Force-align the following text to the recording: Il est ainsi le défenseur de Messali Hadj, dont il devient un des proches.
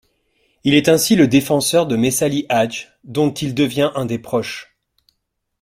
Il 0.63 0.73
est 0.73 0.89
ainsi 0.89 1.15
le 1.15 1.27
défenseur 1.27 1.85
de 1.85 1.95
Messali 1.95 2.47
Hadj, 2.49 2.87
dont 3.03 3.31
il 3.31 3.53
devient 3.53 3.91
un 3.93 4.07
des 4.07 4.17
proches. 4.17 4.75